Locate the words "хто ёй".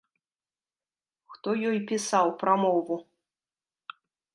1.33-1.77